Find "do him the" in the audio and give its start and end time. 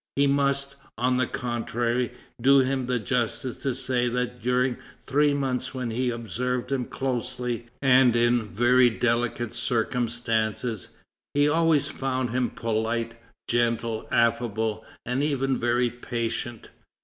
2.41-2.97